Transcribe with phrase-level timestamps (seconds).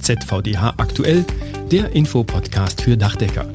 [0.00, 1.24] ZVDH aktuell,
[1.70, 3.46] der Infopodcast für Dachdecker.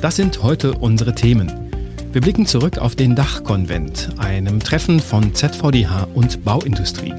[0.00, 1.70] Das sind heute unsere Themen.
[2.12, 7.14] Wir blicken zurück auf den Dachkonvent, einem Treffen von ZVDH und Bauindustrie.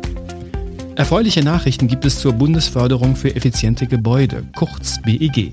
[0.96, 5.52] Erfreuliche Nachrichten gibt es zur Bundesförderung für effiziente Gebäude, kurz BEG.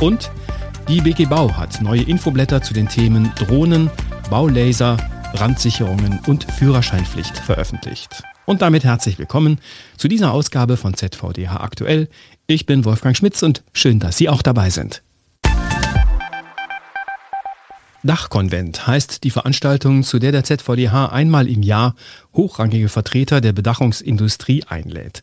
[0.00, 0.30] Und
[0.88, 3.90] die BG Bau hat neue Infoblätter zu den Themen Drohnen,
[4.28, 4.96] Baulaser,
[5.32, 8.24] Brandsicherungen und Führerscheinpflicht veröffentlicht.
[8.46, 9.60] Und damit herzlich willkommen
[9.96, 12.08] zu dieser Ausgabe von ZVDH aktuell.
[12.50, 15.04] Ich bin Wolfgang Schmitz und schön, dass Sie auch dabei sind.
[18.02, 21.94] Dachkonvent heißt die Veranstaltung, zu der der ZVDH einmal im Jahr
[22.34, 25.22] hochrangige Vertreter der Bedachungsindustrie einlädt.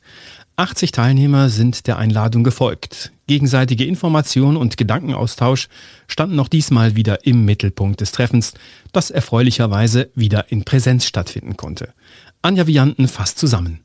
[0.55, 3.11] 80 Teilnehmer sind der Einladung gefolgt.
[3.27, 5.67] Gegenseitige Information und Gedankenaustausch
[6.07, 8.53] standen noch diesmal wieder im Mittelpunkt des Treffens,
[8.93, 11.93] das erfreulicherweise wieder in Präsenz stattfinden konnte.
[12.41, 13.81] Anja Vianten fasst zusammen.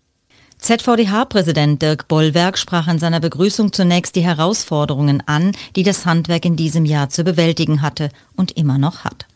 [0.62, 6.54] ZVDH-Präsident Dirk Bollwerk sprach in seiner Begrüßung zunächst die Herausforderungen an, die das Handwerk in
[6.54, 9.26] diesem Jahr zu bewältigen hatte und immer noch hat.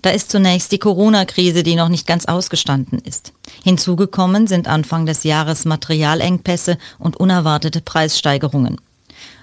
[0.00, 3.34] Da ist zunächst die Corona-Krise, die noch nicht ganz ausgestanden ist.
[3.62, 8.80] Hinzugekommen sind Anfang des Jahres Materialengpässe und unerwartete Preissteigerungen.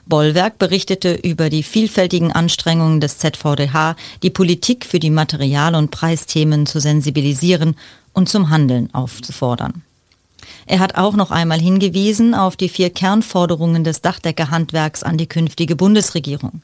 [0.07, 6.65] Bollwerk berichtete über die vielfältigen Anstrengungen des ZVDH, die Politik für die Material- und Preisthemen
[6.65, 7.75] zu sensibilisieren
[8.13, 9.83] und zum Handeln aufzufordern.
[10.65, 15.75] Er hat auch noch einmal hingewiesen auf die vier Kernforderungen des Dachdeckerhandwerks an die künftige
[15.75, 16.61] Bundesregierung.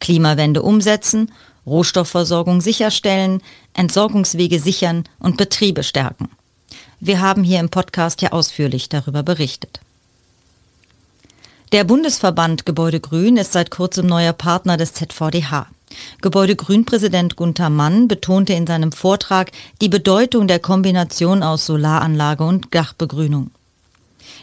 [0.00, 1.32] Klimawende umsetzen,
[1.66, 3.42] Rohstoffversorgung sicherstellen,
[3.74, 6.28] Entsorgungswege sichern und Betriebe stärken.
[7.00, 9.80] Wir haben hier im Podcast ja ausführlich darüber berichtet.
[11.72, 15.66] Der Bundesverband Gebäude Grün ist seit kurzem neuer Partner des ZVDH.
[16.22, 22.74] Gebäude Grün-Präsident Gunther Mann betonte in seinem Vortrag die Bedeutung der Kombination aus Solaranlage und
[22.74, 23.50] Dachbegrünung.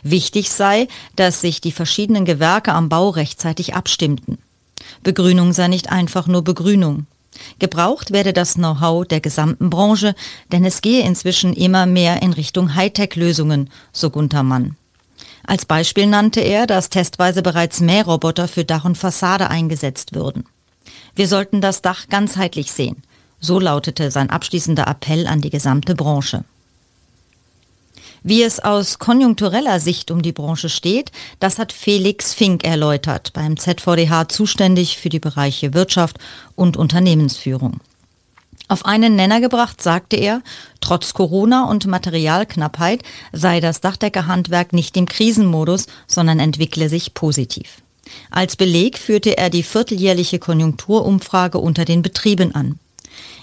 [0.03, 4.39] Wichtig sei, dass sich die verschiedenen Gewerke am Bau rechtzeitig abstimmten.
[5.03, 7.05] Begrünung sei nicht einfach nur Begrünung.
[7.59, 10.15] Gebraucht werde das Know-how der gesamten Branche,
[10.51, 14.75] denn es gehe inzwischen immer mehr in Richtung Hightech-Lösungen, so Gunther Mann.
[15.45, 20.45] Als Beispiel nannte er, dass testweise bereits Mähroboter für Dach und Fassade eingesetzt würden.
[21.15, 23.03] Wir sollten das Dach ganzheitlich sehen.
[23.39, 26.43] So lautete sein abschließender Appell an die gesamte Branche.
[28.23, 33.57] Wie es aus konjunktureller Sicht um die Branche steht, das hat Felix Fink erläutert, beim
[33.57, 36.17] ZVDH zuständig für die Bereiche Wirtschaft
[36.55, 37.79] und Unternehmensführung.
[38.67, 40.41] Auf einen Nenner gebracht sagte er,
[40.81, 47.81] trotz Corona und Materialknappheit sei das Dachdeckerhandwerk nicht im Krisenmodus, sondern entwickle sich positiv.
[48.31, 52.79] Als Beleg führte er die vierteljährliche Konjunkturumfrage unter den Betrieben an.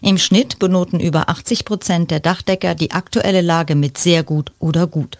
[0.03, 4.87] Im Schnitt benoten über 80 Prozent der Dachdecker die aktuelle Lage mit sehr gut oder
[4.87, 5.19] gut.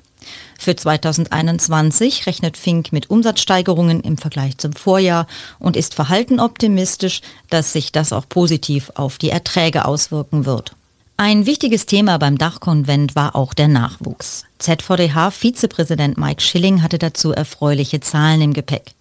[0.59, 5.27] Für 2021 rechnet Fink mit Umsatzsteigerungen im Vergleich zum Vorjahr
[5.59, 10.73] und ist verhalten optimistisch, dass sich das auch positiv auf die Erträge auswirken wird.
[11.17, 14.47] Ein wichtiges Thema beim Dachkonvent war auch der Nachwuchs.
[14.59, 18.95] ZVDH-Vizepräsident Mike Schilling hatte dazu erfreuliche Zahlen im Gepäck.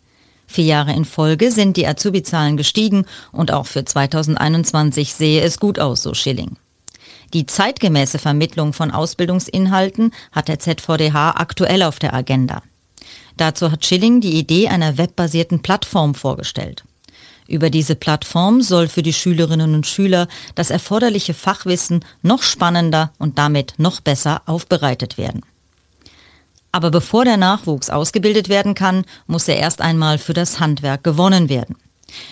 [0.48, 5.80] Vier Jahre in Folge sind die Azubi-Zahlen gestiegen und auch für 2021 sehe es gut
[5.80, 6.58] aus, so Schilling.
[7.34, 12.62] Die zeitgemäße Vermittlung von Ausbildungsinhalten hat der ZVDH aktuell auf der Agenda.
[13.38, 16.84] Dazu hat Schilling die Idee einer webbasierten Plattform vorgestellt.
[17.48, 23.38] Über diese Plattform soll für die Schülerinnen und Schüler das erforderliche Fachwissen noch spannender und
[23.38, 25.42] damit noch besser aufbereitet werden.
[26.74, 31.48] Aber bevor der Nachwuchs ausgebildet werden kann, muss er erst einmal für das Handwerk gewonnen
[31.48, 31.78] werden.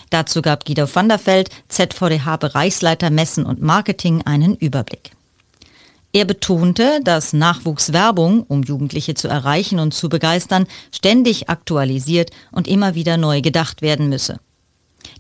[0.10, 5.12] Dazu gab Guido van der Veld, ZVDH-Bereichsleiter Messen und Marketing, einen Überblick.
[6.12, 12.96] Er betonte, dass Nachwuchswerbung, um Jugendliche zu erreichen und zu begeistern, ständig aktualisiert und immer
[12.96, 14.40] wieder neu gedacht werden müsse.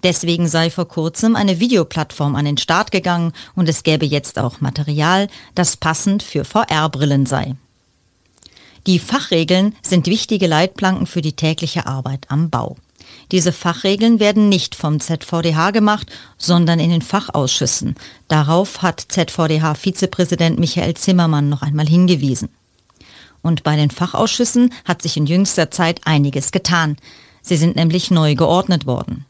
[0.03, 4.61] Deswegen sei vor kurzem eine Videoplattform an den Start gegangen und es gäbe jetzt auch
[4.61, 7.55] Material, das passend für VR-Brillen sei.
[8.87, 12.77] Die Fachregeln sind wichtige Leitplanken für die tägliche Arbeit am Bau.
[13.31, 17.95] Diese Fachregeln werden nicht vom ZVDH gemacht, sondern in den Fachausschüssen.
[18.27, 22.49] Darauf hat ZVDH-Vizepräsident Michael Zimmermann noch einmal hingewiesen.
[23.43, 26.97] Und bei den Fachausschüssen hat sich in jüngster Zeit einiges getan.
[27.41, 29.25] Sie sind nämlich neu geordnet worden.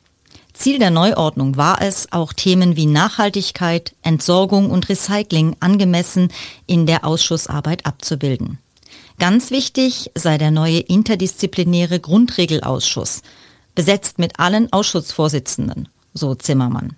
[0.54, 6.30] Ziel der Neuordnung war es, auch Themen wie Nachhaltigkeit, Entsorgung und Recycling angemessen
[6.68, 8.60] in der Ausschussarbeit abzubilden.
[9.22, 13.22] Ganz wichtig sei der neue interdisziplinäre Grundregelausschuss,
[13.76, 16.96] besetzt mit allen Ausschussvorsitzenden, so Zimmermann.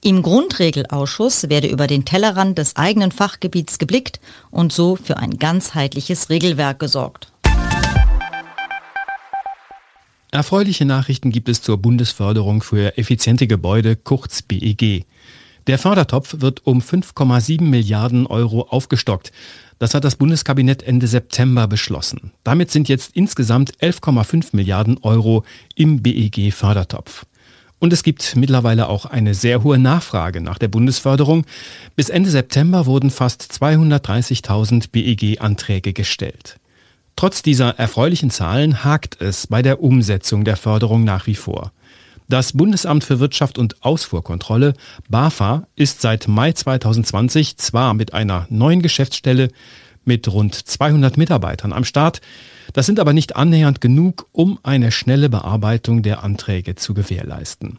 [0.00, 4.20] Im Grundregelausschuss werde über den Tellerrand des eigenen Fachgebiets geblickt
[4.52, 7.32] und so für ein ganzheitliches Regelwerk gesorgt.
[10.30, 15.06] Erfreuliche Nachrichten gibt es zur Bundesförderung für effiziente Gebäude, kurz BEG.
[15.66, 19.32] Der Fördertopf wird um 5,7 Milliarden Euro aufgestockt.
[19.78, 22.32] Das hat das Bundeskabinett Ende September beschlossen.
[22.42, 25.44] Damit sind jetzt insgesamt 11,5 Milliarden Euro
[25.76, 27.26] im BEG-Fördertopf.
[27.78, 31.46] Und es gibt mittlerweile auch eine sehr hohe Nachfrage nach der Bundesförderung.
[31.94, 36.58] Bis Ende September wurden fast 230.000 BEG-Anträge gestellt.
[37.14, 41.72] Trotz dieser erfreulichen Zahlen hakt es bei der Umsetzung der Förderung nach wie vor.
[42.30, 44.74] Das Bundesamt für Wirtschaft und Ausfuhrkontrolle,
[45.08, 49.48] BAFA, ist seit Mai 2020 zwar mit einer neuen Geschäftsstelle
[50.04, 52.20] mit rund 200 Mitarbeitern am Start,
[52.74, 57.78] das sind aber nicht annähernd genug, um eine schnelle Bearbeitung der Anträge zu gewährleisten.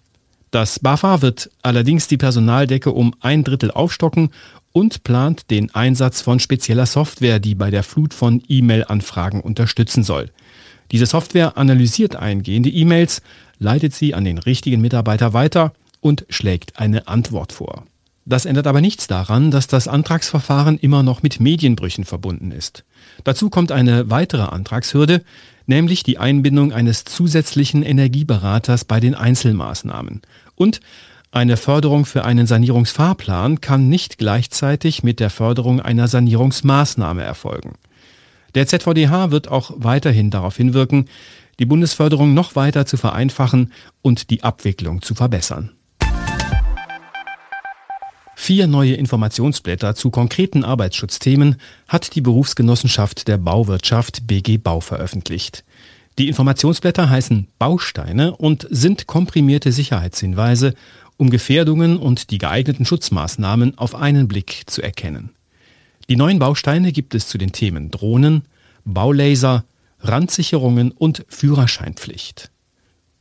[0.50, 4.30] Das BAFA wird allerdings die Personaldecke um ein Drittel aufstocken
[4.72, 10.31] und plant den Einsatz von spezieller Software, die bei der Flut von E-Mail-Anfragen unterstützen soll.
[10.91, 13.21] Diese Software analysiert eingehende E-Mails,
[13.59, 17.86] leitet sie an den richtigen Mitarbeiter weiter und schlägt eine Antwort vor.
[18.25, 22.83] Das ändert aber nichts daran, dass das Antragsverfahren immer noch mit Medienbrüchen verbunden ist.
[23.24, 25.24] Dazu kommt eine weitere Antragshürde,
[25.65, 30.21] nämlich die Einbindung eines zusätzlichen Energieberaters bei den Einzelmaßnahmen.
[30.56, 30.80] Und
[31.31, 37.74] eine Förderung für einen Sanierungsfahrplan kann nicht gleichzeitig mit der Förderung einer Sanierungsmaßnahme erfolgen.
[38.56, 41.07] Der ZVDH wird auch weiterhin darauf hinwirken,
[41.60, 45.72] die Bundesförderung noch weiter zu vereinfachen und die Abwicklung zu verbessern.
[48.36, 51.57] Vier neue Informationsblätter zu konkreten Arbeitsschutzthemen
[51.88, 55.66] hat die Berufsgenossenschaft der Bauwirtschaft BG Bau veröffentlicht.
[56.18, 60.74] Die Informationsblätter heißen Bausteine und sind komprimierte Sicherheitshinweise
[61.18, 65.31] um Gefährdungen und die geeigneten Schutzmaßnahmen auf einen Blick zu erkennen.
[66.09, 68.41] Die neuen Bausteine gibt es zu den Themen Drohnen,
[68.83, 69.65] Baulaser,
[70.00, 72.50] Randsicherungen und Führerscheinpflicht.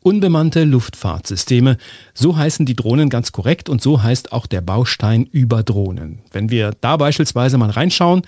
[0.00, 1.76] Unbemannte Luftfahrtsysteme,
[2.14, 6.20] so heißen die Drohnen ganz korrekt und so heißt auch der Baustein über Drohnen.
[6.32, 8.22] Wenn wir da beispielsweise mal reinschauen,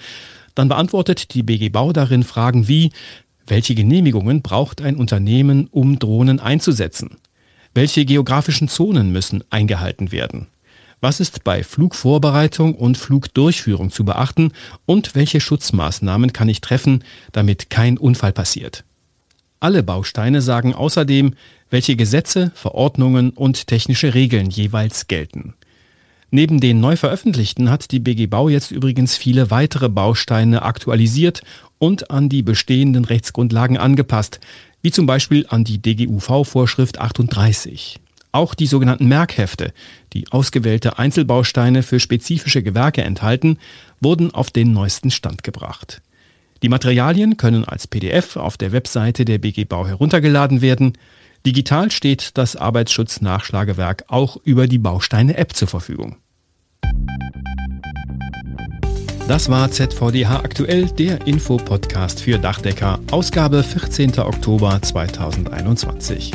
[0.54, 2.92] dann beantwortet die BG Bau darin Fragen wie,
[3.46, 7.16] welche Genehmigungen braucht ein Unternehmen, um Drohnen einzusetzen?
[7.72, 10.48] Welche geografischen Zonen müssen eingehalten werden?
[11.02, 14.52] Was ist bei Flugvorbereitung und Flugdurchführung zu beachten
[14.84, 18.84] und welche Schutzmaßnahmen kann ich treffen, damit kein Unfall passiert?
[19.60, 21.34] Alle Bausteine sagen außerdem,
[21.70, 25.54] welche Gesetze, Verordnungen und technische Regeln jeweils gelten.
[26.30, 31.42] Neben den neu veröffentlichten hat die BG Bau jetzt übrigens viele weitere Bausteine aktualisiert
[31.78, 34.38] und an die bestehenden Rechtsgrundlagen angepasst,
[34.82, 38.00] wie zum Beispiel an die DGUV-Vorschrift 38.
[38.32, 39.72] Auch die sogenannten Merkhefte,
[40.12, 43.58] die ausgewählte Einzelbausteine für spezifische Gewerke enthalten,
[44.00, 46.00] wurden auf den neuesten Stand gebracht.
[46.62, 50.92] Die Materialien können als PDF auf der Webseite der BG Bau heruntergeladen werden.
[51.44, 56.16] Digital steht das Arbeitsschutznachschlagewerk auch über die Bausteine-App zur Verfügung.
[59.26, 64.18] Das war ZVDH aktuell, der Infopodcast für Dachdecker, Ausgabe 14.
[64.18, 66.32] Oktober 2021.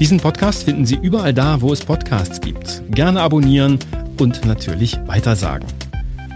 [0.00, 2.82] Diesen Podcast finden Sie überall da, wo es Podcasts gibt.
[2.90, 3.78] Gerne abonnieren
[4.18, 5.68] und natürlich weitersagen.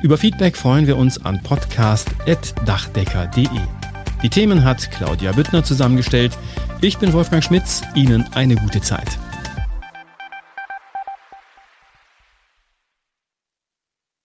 [0.02, 3.48] Über Feedback freuen wir uns an podcast.dachdecker.de.
[4.22, 6.36] Die Themen hat Claudia Büttner zusammengestellt.
[6.82, 7.80] Ich bin Wolfgang Schmitz.
[7.94, 9.18] Ihnen eine gute Zeit.